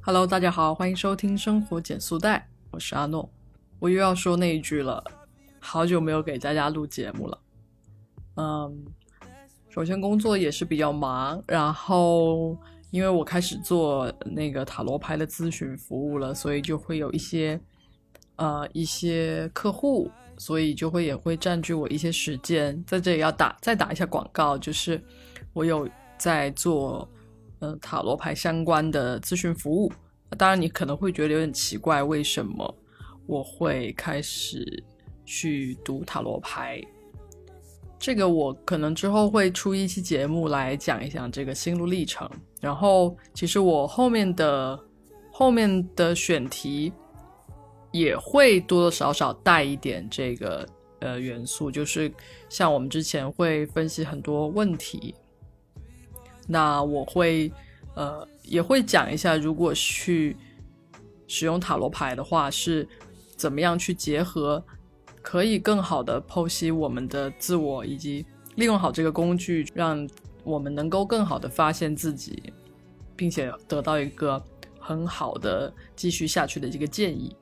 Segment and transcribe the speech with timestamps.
[0.00, 3.30] Hello，大家好，欢迎收听生活减速带，我是阿诺。
[3.78, 5.04] 我又要说那一句了，
[5.60, 7.38] 好久没有给大家录节目了。
[8.36, 8.82] 嗯，
[9.68, 12.56] 首先工作也是比较忙，然后
[12.90, 17.60] 因为我开始做那个塔罗牌的咨询服务了，所以就会有一些
[18.36, 22.82] 呃一些客户，所以就会也会占据我一些时间。
[22.86, 24.98] 在这里要打再打一下广告，就是
[25.52, 25.86] 我有
[26.24, 27.06] 在做。
[27.60, 29.90] 呃，塔罗牌相关的咨询服务，
[30.36, 32.74] 当然你可能会觉得有点奇怪，为什么
[33.26, 34.84] 我会开始
[35.24, 36.82] 去读塔罗牌？
[37.98, 42.28] 这个我可能之后会出一期节目来讲一讲这个心路历程。
[42.60, 44.78] 然后，其实我后面的
[45.32, 46.92] 后面的选题
[47.92, 52.12] 也会多多少少带一点这个呃元素，就是
[52.50, 55.14] 像我们之前会分析很多问题。
[56.46, 57.50] 那我会，
[57.94, 60.36] 呃，也会讲一下，如果去
[61.26, 62.86] 使用塔罗牌的话，是
[63.36, 64.62] 怎么样去结合，
[65.22, 70.06] 可以更好的剖析我们的自我，以及利用好这个工具，让
[70.42, 72.52] 我们能够更好的发现自己，
[73.16, 74.42] 并且得到一个
[74.78, 77.34] 很好的继续下去的这个建议。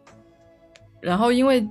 [1.00, 1.69] 然后，因为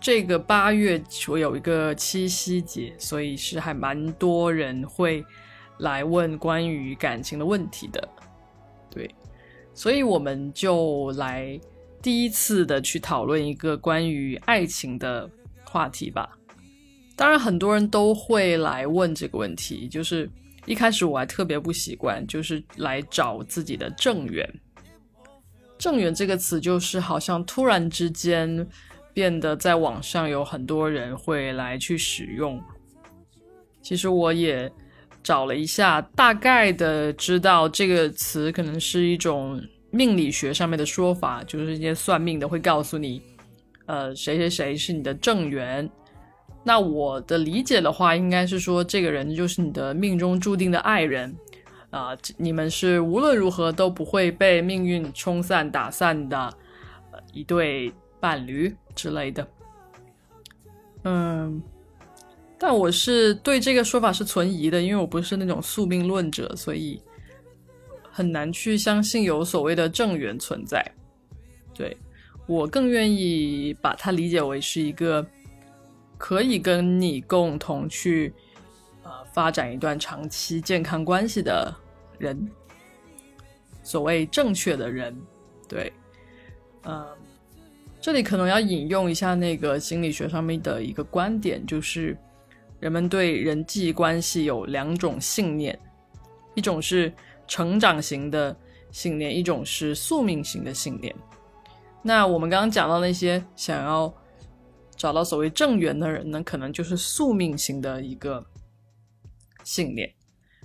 [0.00, 5.24] 这个八月我有一个七夕节，所以是还蛮多人会。
[5.82, 8.08] 来问关于感情的问题的，
[8.88, 9.12] 对，
[9.74, 11.58] 所以我们就来
[12.00, 15.28] 第一次的去讨论一个关于爱情的
[15.64, 16.38] 话题吧。
[17.16, 20.30] 当然，很多人都会来问这个问题，就是
[20.66, 24.48] 一开始我还特别不习惯，就是来找自己的正缘。
[25.78, 28.64] 正缘这个词，就是好像突然之间
[29.12, 32.62] 变得在网上有很多人会来去使用。
[33.82, 34.72] 其实我也。
[35.22, 43.22] 找了一下，大概的知道这个词可能是一种命理学上面的说法，就是一些算命的会告诉你，
[43.86, 45.88] 呃，谁谁谁是你的正缘。
[46.64, 51.34] 那我的理解的话，应该是说这个人就是你的命中注定的爱人
[51.90, 56.36] 啊，你们是无论如何都不会被命运冲散打散的，
[57.10, 59.48] 呃，一对伴侣之类的。
[61.04, 61.62] 嗯。
[62.64, 67.02] 但我是对这个说法是存疑的，因为我不是那种宿命论者，所以
[68.08, 70.80] 很难去相信有所谓的正缘存在。
[71.74, 71.96] 对
[72.46, 75.26] 我更愿意把它理解为是一个
[76.16, 78.32] 可以跟你共同去
[79.02, 81.74] 呃发展一段长期健康关系的
[82.16, 82.48] 人，
[83.82, 85.12] 所谓正确的人。
[85.68, 85.92] 对，
[86.84, 87.04] 嗯，
[88.00, 92.16] 这里可能要引用一下那个心理学上面的一个观点，就是。
[92.82, 95.78] 人们对人际关系有两种信念，
[96.56, 97.12] 一种是
[97.46, 98.56] 成长型的
[98.90, 101.14] 信念，一种是宿命型的信念。
[102.02, 104.12] 那我们刚刚讲到那些想要
[104.96, 108.44] 找到所谓正缘的人呢，可能就是宿命型的一个
[109.62, 110.12] 信念。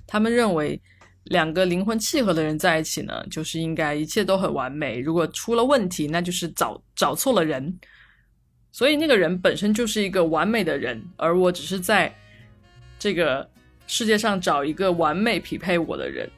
[0.07, 0.81] 他们认为
[1.25, 4.97] 两个灵魂契合的人在一起呢，就是应该一切都很完美。
[4.99, 7.79] 如果出了问题，那就是找找错了人。
[8.77, 12.15] 所以那个人本身就是一个完美的人，而我只是在
[12.99, 13.49] 这个
[13.87, 16.29] 世界上找一个完美匹配我的人，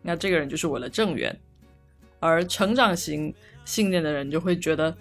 [0.00, 1.38] 那这个人就是我的正缘。
[2.18, 3.34] 而成长型
[3.66, 4.96] 信念的人就会觉得，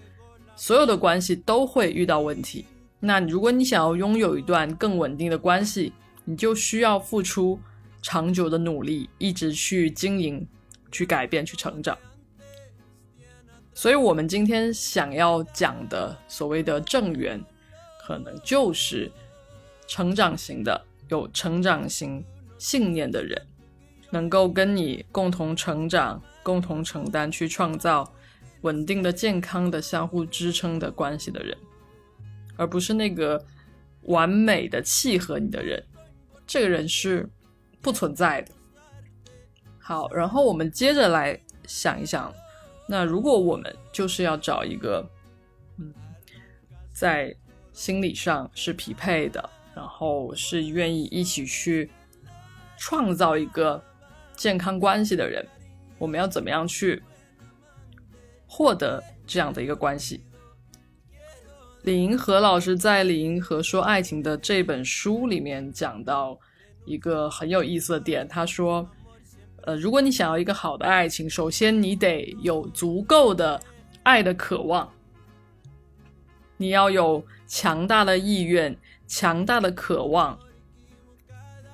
[0.57, 2.65] 所有的关系都会遇到问题。
[2.99, 5.93] 那如果你想要拥有一段更稳定的关系，
[6.25, 7.57] 你就需要付出
[8.01, 10.45] 长久的努力，一直去经营、
[10.91, 11.97] 去改变、去成长。
[13.79, 17.41] 所以，我们今天想要讲的所谓的正缘，
[18.05, 19.09] 可能就是
[19.87, 22.21] 成长型的、有成长型
[22.57, 23.41] 信念的人，
[24.09, 28.05] 能够跟你共同成长、共同承担、去创造
[28.63, 31.57] 稳定的、健康的、相互支撑的关系的人，
[32.57, 33.41] 而不是那个
[34.01, 35.81] 完美的契合你的人。
[36.45, 37.29] 这个人是
[37.79, 38.51] 不存在的。
[39.77, 42.29] 好，然后我们接着来想一想。
[42.91, 45.07] 那如果我们就是要找一个，
[45.77, 45.93] 嗯，
[46.91, 47.31] 在
[47.71, 51.91] 心理上是匹配的，然后是愿意一起去
[52.79, 53.79] 创造一个
[54.35, 55.47] 健康关系的人，
[55.99, 56.99] 我们要怎么样去
[58.47, 60.23] 获得这样的一个关系？
[61.83, 66.39] 李银河老师在《李银河说爱情》的这本书里面讲到
[66.85, 68.89] 一个很有意思的点，他说。
[69.63, 73.59] 呃，如果你想要一个好的爱情，首先你得有足够的
[74.03, 74.89] 爱的渴望，
[76.57, 78.75] 你要有强大的意愿、
[79.07, 80.37] 强大的渴望，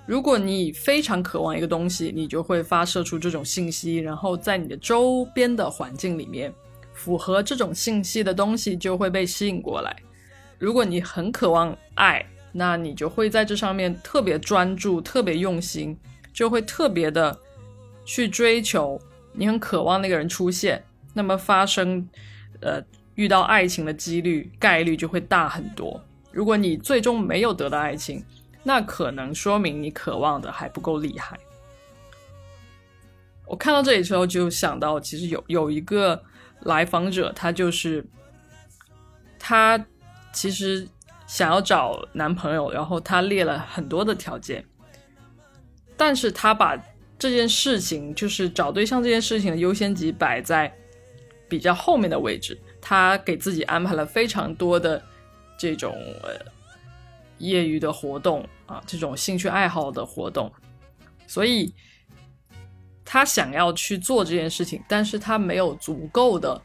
[0.06, 6.54] 如果你非常渴望一个东西，你就会发射出这种信息，然后在你的周边的环境里面，
[6.94, 9.96] 符合这种信息的东西就会被吸引过来。
[10.58, 15.98] 如果你很渴望爱，那你就会在这上面特别专注、特别用心，
[16.32, 17.38] 就会特别的
[18.06, 18.98] 去追求。
[19.34, 20.82] 你很渴望那个人出现，
[21.14, 22.08] 那么发生，
[22.62, 22.82] 呃，
[23.16, 26.02] 遇到爱情的几率概率就会大很多。
[26.32, 28.24] 如果你最终没有得到爱情，
[28.64, 31.38] 那可能说明你渴望的还不够厉害。
[33.46, 36.24] 我看到这里之后，就想到其实有有一个
[36.62, 38.06] 来访者，他就是
[39.38, 39.86] 他
[40.32, 40.88] 其实
[41.28, 44.66] 想要找男朋友，然后他列了很多的条件，
[45.96, 46.76] 但是他把
[47.18, 50.74] 这件事情，就是找对象这件事情的优先级摆在
[51.48, 55.04] 比较后面的位置，他给自己安排了非常多的
[55.58, 56.54] 这种呃。
[57.40, 60.50] 业余的活动啊，这种兴趣爱好的活动，
[61.28, 61.74] 所以
[63.04, 66.62] 他想要去做这件事情，但是他没有足够的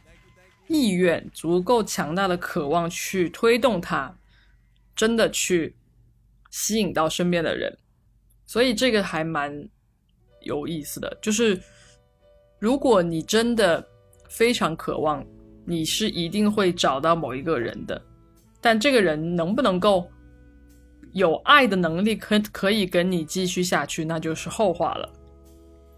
[0.69, 4.17] 意愿，足够强大的渴望去推动他，
[4.95, 5.75] 真的去
[6.53, 7.77] 吸引到身边的人，
[8.47, 9.69] 所以这个还蛮
[10.41, 11.17] 有意思的。
[11.21, 11.61] 就是
[12.59, 13.85] 如果你真的
[14.29, 15.25] 非常渴望，
[15.65, 18.01] 你是一定会找到某一个人的，
[18.61, 20.11] 但这个人能不能够？
[21.13, 25.13] 有爱的能力可可以跟你继续下去，那就是后话了。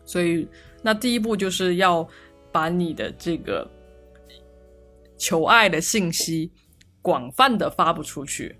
[0.06, 0.48] 所以，
[0.82, 2.08] 那第一步就是要
[2.50, 3.70] 把你的这个
[5.18, 6.50] 求爱的信息
[7.02, 8.56] 广泛的发布出去，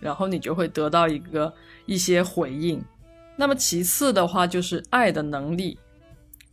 [0.00, 1.54] 然后你就会得到一个
[1.86, 2.82] 一些回应。
[3.36, 5.78] 那么其次的话就是爱的能力。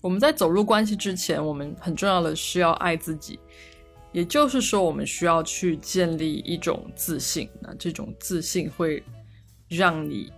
[0.02, 3.40] 我们在走入关系之前，我们很重要的是要爱自己，
[4.12, 7.50] 也就是说，我们需要去建立一种自信。
[7.62, 9.04] 那这种自信会。
[9.74, 10.30] 让你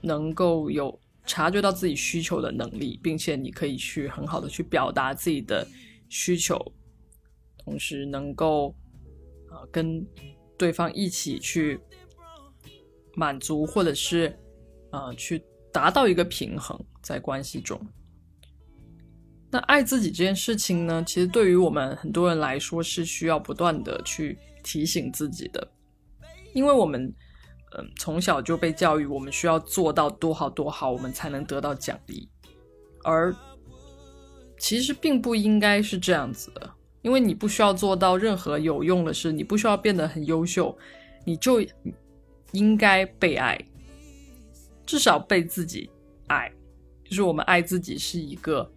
[0.00, 5.64] 能够有察觉到自己需求的能力，并且你可以去很好的去表达自己的
[6.08, 6.60] 需求，
[7.58, 8.74] 同时能够
[9.48, 10.04] 啊跟
[10.58, 11.78] 对方一起去
[13.14, 14.36] 满足，或者是
[14.90, 15.42] 啊去
[15.72, 17.80] 达到一个平衡在关系中。
[19.50, 25.66] 那爱自己这件事情呢，其实对于我们很多人来说是需要不断的去提醒自己的，
[26.54, 27.12] 因为我们。
[27.78, 32.28] 嗯，从小就被教育，我们需要做到多好多好，我们才能得到奖励。
[33.04, 33.32] 而
[34.58, 36.68] 其实并不应该是这样子的，
[37.02, 40.76] 因为你不需要做到任何有用的事，你不需要变得很优秀，
[41.24, 41.64] 你就
[42.50, 43.56] 应该被爱，
[44.90, 45.88] 至少被自己
[46.26, 46.52] 爱。
[47.04, 48.68] 就是我们爱自己是一个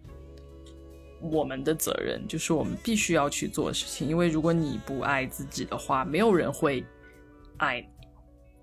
[1.20, 4.08] 我们的责任，就是我们必须要去做的事情。
[4.08, 6.84] 因为如果你不爱自己的话，没有人会
[7.56, 7.88] 爱你。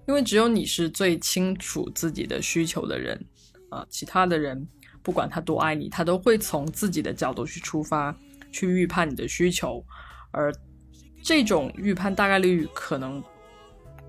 [0.07, 3.21] 因为只有你是最清楚自己的需求的人
[3.69, 4.65] 啊，其他的人
[5.04, 8.18] 不管他多爱你，他都会从自己的角度去出发，
[8.50, 9.83] 去预判你的需求，
[10.31, 10.54] 而
[11.21, 13.21] 这种预判大概率可能，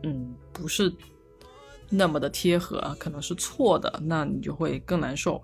[0.05, 0.93] 嗯，不是
[1.93, 5.41] 那么的贴合，可能是错的，那你就会更难受。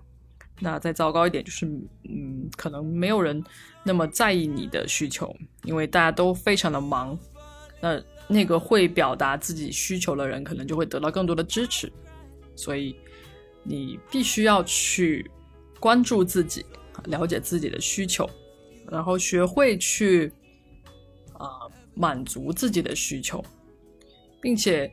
[0.59, 1.65] 那再糟糕一点就是，
[2.09, 3.41] 嗯，可能没有人
[3.83, 7.17] 那么在意你的需求，因为大家都非常的忙，
[7.79, 8.01] 那。
[8.31, 11.91] 那个会表达自己需求的人，可能就会得到更多的支持，
[12.55, 12.95] 所以
[13.63, 15.27] 你必须要去
[15.79, 16.63] 关注自己，
[17.05, 18.29] 了解自己的需求，
[18.87, 20.31] 然后学会去
[21.33, 23.43] 啊满足自己的需求，
[24.39, 24.91] 并且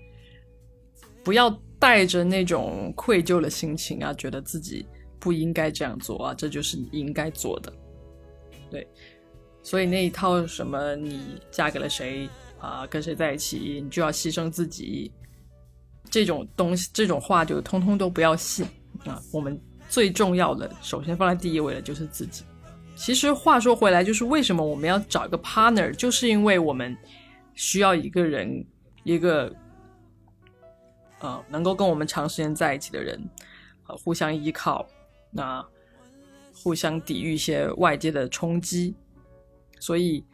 [1.26, 4.86] 不要带着那种愧疚的心情啊，觉得自己
[5.18, 7.72] 不应该这样做啊，这就是你应该做的。
[8.70, 8.86] 对，
[9.60, 12.28] 所以那一套什么你嫁给了谁？
[12.60, 15.10] 啊，跟谁在一起，你就要牺牲自己，
[16.08, 18.64] 这种东西，这种话就通通都不要信
[19.04, 19.20] 啊！
[19.32, 22.44] 我们最重要的，首先放在第一位的就是自己。
[22.94, 26.96] 其实话说回来，就是为什么我们要找一个 partner，就是因为我们
[27.54, 28.64] 需要一个人，
[29.02, 29.52] 一个
[31.20, 33.20] 呃能够跟我们长时间在一起的人，
[33.86, 34.86] 呃，互相依靠，
[35.30, 35.66] 那
[36.54, 38.94] 互相抵御一些外界的冲击，
[39.80, 40.24] 所以。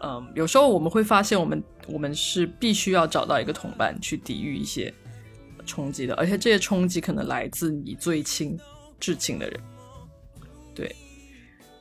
[0.00, 4.92] 嗯，有时候我们会发现，我们我们是必须要找到一个同伴去抵御一些
[5.64, 8.60] 冲击的，而且这些冲击可能来自你最亲、
[9.00, 9.58] 至亲的人。
[10.74, 10.94] 对，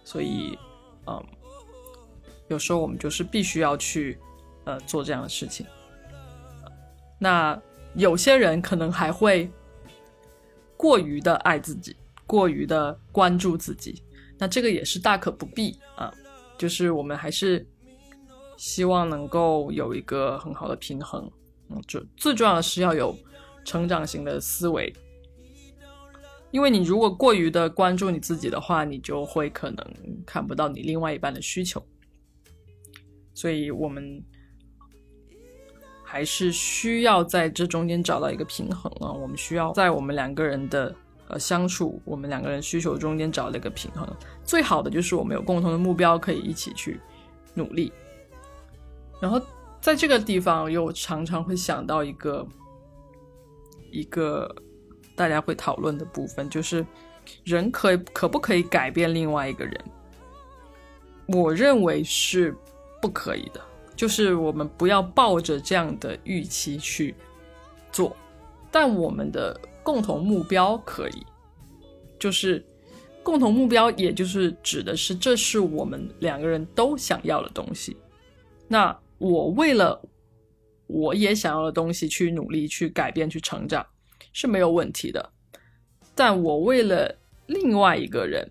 [0.06, 0.58] 所以，
[1.08, 1.22] 嗯，
[2.48, 4.18] 有时候我们就是必须要去
[4.64, 5.66] 呃做这样的事情。
[7.20, 7.62] 那
[7.96, 9.50] 有些人可能还会
[10.78, 14.04] 过于的爱自己，过于的关注自己，
[14.38, 16.14] 那这个也是大可不必啊。
[16.58, 17.66] 就是我们还是。
[18.58, 21.30] 希望能够有一个很好的平衡，
[21.70, 23.14] 嗯，就最重要的是要有
[23.66, 24.94] 成长型的思维。
[26.52, 29.86] 因为你如果过于的关注你自己的话，你就会可能
[30.26, 31.86] 看不到你另外一半的需求。
[33.34, 34.24] 所以我们
[36.16, 39.12] 还是需要在这中间找到一个平衡啊。
[39.12, 40.96] 我们需要在我们两个人的
[41.28, 44.08] 呃相处，我们两个人需求中间找到一个平衡。
[44.46, 47.02] 最好的就是我们有共同的目标，可以一起去
[47.54, 47.92] 努力。
[49.20, 49.42] 然后
[49.82, 52.48] 在这个地方又常常会想到一个
[53.92, 54.50] 一个。
[55.18, 56.86] 大家会讨论的部分就是，
[57.46, 59.86] 人可可不可以改变另外一个人？
[61.28, 62.54] 我认为是
[63.02, 63.62] 不可以的。
[63.96, 67.16] 就是我们不要抱着这样的预期去
[67.92, 68.16] 做，
[68.72, 71.26] 但我们的共同目标可以。
[72.20, 72.64] 就是
[73.24, 77.96] 共同目标，也就是指的是这是我们两个人都想要的东西。
[78.68, 80.02] 那我为了
[80.88, 83.86] 我也想要的东西去努力、去改变、去成长。
[84.32, 85.32] 是没有问题的，
[86.14, 88.46] 但我为了另外一个人，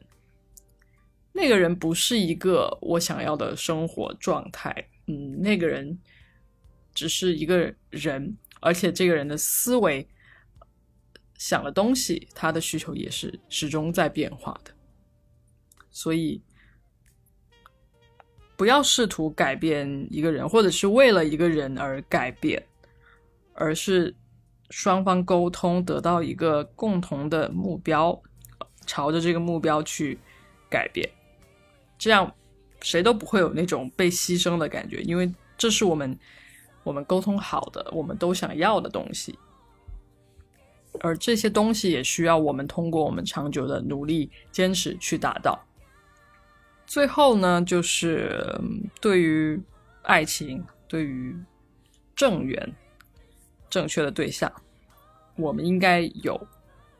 [1.30, 5.98] 那个人不是一个我想要的生活状态，嗯，那个人
[6.94, 10.08] 只是一个人，而且这个人的思维
[11.36, 14.70] 想的东西，他的需求也是始终在变化的，
[15.90, 16.42] 所以
[18.56, 22.66] 不要试图改变一个人，或者是为了一个人而改变，
[23.52, 24.14] 而是。
[24.70, 28.20] 双方沟通，得到一个共同的目标，
[28.86, 30.18] 朝着这个目标去
[30.68, 31.08] 改变，
[31.96, 32.34] 这样
[32.84, 36.16] 谁都不会有那种被牺牲的感觉，因为这是我们
[36.82, 39.38] 我们沟通好的，我们都想要的东西，
[41.00, 45.58] 而这些东西也需要我们通过我们长久的努力坚持去达到。
[46.86, 48.60] 最后呢，就是
[49.00, 49.58] 对于
[50.02, 51.34] 爱情，对于
[52.14, 52.74] 正缘。
[53.70, 54.52] 正确的对象，
[55.34, 56.46] 我们应该有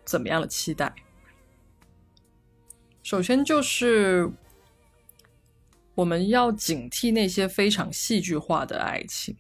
[0.04, 0.92] 怎么样的期待？
[3.04, 4.28] 首先就是
[5.94, 9.36] 我们要警惕那些非常戏剧化的爱情，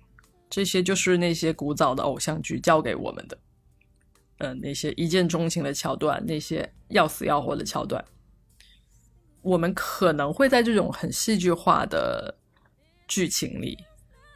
[0.48, 3.38] 这些就是那些古早的偶像剧教给我们的，
[4.38, 8.04] 嗯，那些一见钟情的桥段，那些要死要活的桥段，
[9.42, 12.36] 我们可能会在这种很戏剧化的
[13.08, 13.78] 剧情里。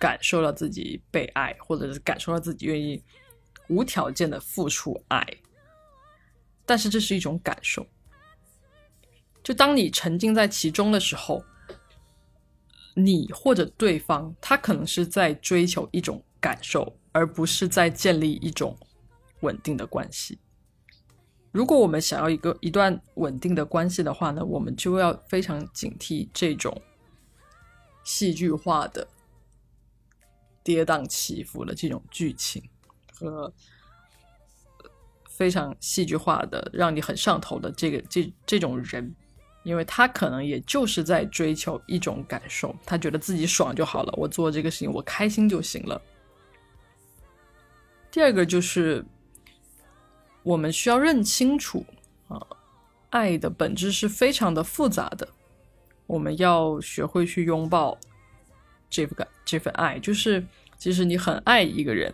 [0.01, 3.03] 感受到自己被爱，或者是感受到自己愿意
[3.67, 5.27] 无条件的付出爱，
[6.65, 7.85] 但是这是一种感受。
[9.43, 11.43] 就当你沉浸在其中的时候，
[13.05, 18.77] 你或者对方，他可能是在追求一种感受，而不是在建立一种
[19.41, 20.39] 稳定的关系。
[21.53, 26.83] 如果我们想要一个一段稳定的关系的话呢，我们就要非常警惕这种
[28.05, 29.07] 戏剧化的。
[30.65, 32.63] 跌宕起伏的这种剧情
[33.15, 33.51] 和
[35.31, 39.17] 非常戏剧化的让你很上头的这个这这种人，
[39.69, 46.01] 因为他可能也就是在追求一种感受，他觉得自己爽就好了，我做这个事情我开心就行了。
[48.11, 49.05] 第二个就是
[50.43, 51.85] 我们需要认清楚
[52.29, 52.41] 啊，
[53.11, 55.29] 爱的本质是非常的复杂的，
[56.07, 57.99] 我们要学会去拥抱。
[58.89, 60.43] 这份这份爱，就是
[60.79, 62.11] 即使你很爱一个人，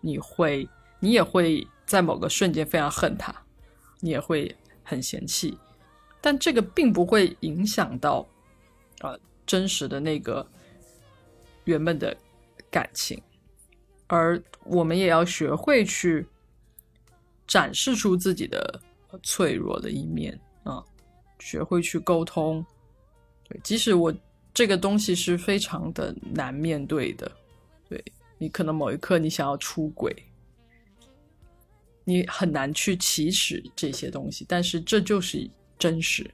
[0.00, 0.66] 你会，
[0.98, 3.34] 你也会在某个瞬间非常恨他，
[4.00, 5.58] 你也会很嫌弃，
[6.20, 8.26] 但这个并不会影响到，
[9.00, 10.46] 呃，真实的那个
[11.64, 12.16] 原本的
[12.70, 13.20] 感情，
[14.06, 16.26] 而我们也要学会去
[17.46, 18.80] 展示出自己的
[19.22, 20.84] 脆弱的一面啊，
[21.38, 22.64] 学会去沟通，
[23.48, 24.14] 对，即使我。
[24.54, 27.30] 这个东西是非常的难面对的，
[27.90, 28.02] 对
[28.38, 30.16] 你可能某一刻你想要出轨，
[32.04, 35.46] 你很难去启齿这些东西，但是这就是
[35.78, 36.30] 真实，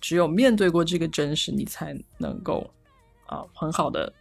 [0.00, 2.70] 只有面对过这个真实，你才能够
[3.26, 4.12] 啊很好的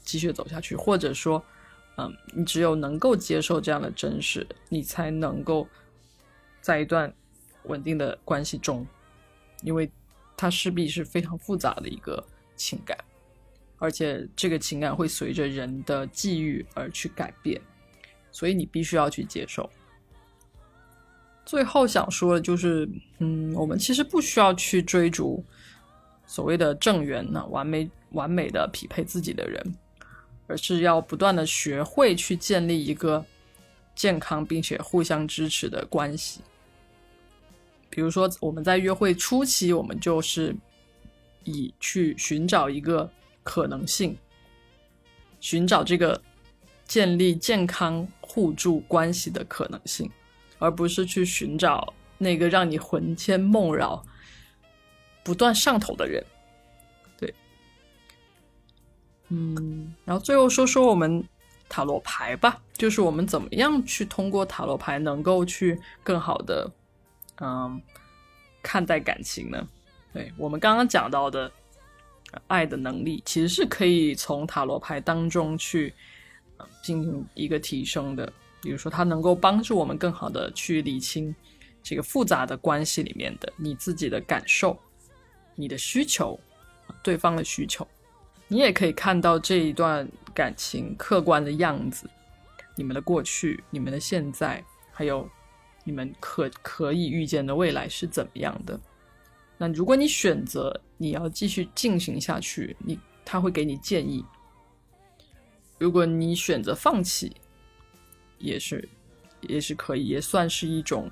[0.00, 1.42] 继续走下去，或者说，
[1.96, 5.68] 嗯，你只有能够接受这样的真实，你才能够
[6.60, 7.14] 在一段
[7.64, 8.86] 稳定的关系中，
[9.62, 9.90] 因为。
[10.40, 12.24] 它势必是非常复杂的一个
[12.54, 12.96] 情感，
[13.78, 17.60] 而且这个情感会随着人的际遇而去改变，
[18.30, 19.68] 所以你必须要去接受。
[21.48, 22.86] 最后想说的就是，
[23.20, 25.42] 嗯，我们其实不需要去追逐
[26.26, 29.74] 所谓的正缘呢，完美完美的匹配自己的人，
[30.46, 33.24] 而是要不断的学会去建立一个
[33.94, 36.42] 健康并且互相支持的关系。
[37.88, 40.54] 比如说，我们在约会初期，我们就是
[41.44, 43.10] 以去寻找一个
[43.42, 44.14] 可能性，
[45.40, 46.20] 寻找这个
[46.86, 50.10] 建立健康互助关系的可能性，
[50.58, 54.04] 而不是去寻找那个让你魂牵梦绕、
[55.22, 56.24] 不断上头的人。
[57.16, 57.34] 对，
[59.28, 61.22] 嗯，然后最后说说我们
[61.68, 66.70] 塔罗牌吧，就是我们怎么样去通过塔罗牌能够去更好的，
[67.40, 67.80] 嗯，
[68.62, 69.66] 看待感情呢？
[70.12, 71.50] 对我们刚刚讲到的。
[72.46, 75.94] 爱的能力其实是可以从塔罗牌当中去
[76.82, 78.30] 进行一个提升的。
[78.60, 81.34] 比如说，它能够帮助我们更好的去理清
[81.82, 84.78] 这个复杂的关系里面的你自己的感受、
[85.54, 86.38] 你的需求、
[87.02, 87.86] 对方的需求。
[88.48, 92.08] 你也可以看到这一段感情客观的样子，
[92.74, 95.28] 你们的过去、你们的现在，还有
[95.84, 98.80] 你们可可以预见的未来是怎么样的。
[99.58, 104.24] 那如果你选择你要继续进行下去，你他会给你建议；
[105.78, 107.36] 如果你选择放弃，
[108.38, 108.88] 也是
[109.40, 111.10] 也是可以，也算是一种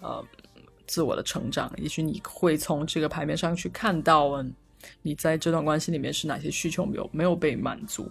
[0.00, 0.24] 呃
[0.86, 1.72] 自我的成长。
[1.76, 4.52] 也许你会从这个牌面上去看到，嗯
[5.00, 8.10] 你在这段关系里面是哪些需求没有没有被满足。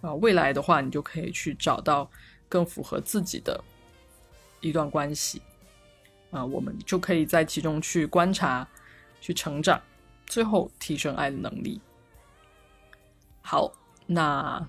[0.00, 2.10] 啊，未来的话，你就可以去找到
[2.48, 3.62] 更符合自己的
[4.62, 5.42] 一段关系。
[6.30, 8.66] 啊，我们就可以在其中去观察、
[9.20, 9.78] 去成长，
[10.26, 11.78] 最后提升爱的能力。
[13.42, 13.70] 好，
[14.06, 14.66] 那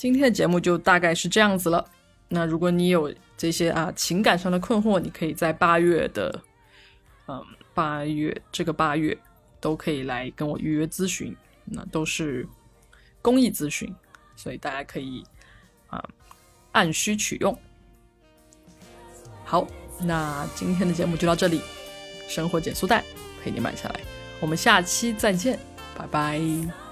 [0.00, 1.84] 今天的节目就大概是这样子了。
[2.26, 6.40] 那如果你有这些啊情感上的困惑，你可以在八月的，
[7.28, 9.14] 嗯，八月这个八月
[9.60, 12.48] 都可以来跟我预约咨询，那都是
[13.20, 13.94] 公益咨询，
[14.36, 15.22] 所以大家可以
[15.88, 16.02] 啊
[16.72, 17.54] 按需取用。
[19.44, 19.68] 好。
[20.02, 21.60] 那今天的节目就到这里，
[22.26, 23.04] 生活减速带
[23.44, 24.00] 陪你慢下来，
[24.40, 25.58] 我们下期再见，
[25.94, 26.89] 拜拜。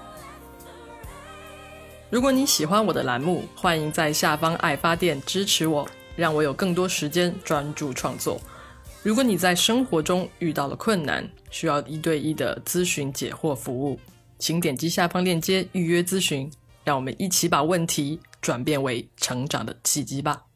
[2.09, 8.41] 如果你喜欢我的栏目，欢迎在下方爱发电支持我，让我有更多时间专注创作。
[9.03, 13.99] 如果你在生活中遇到了困难，需要一对一的咨询解惑服务，
[14.39, 16.49] 请点击下方链接预约咨询，
[16.83, 20.48] 让我们一起把问题转变为成长的契机吧。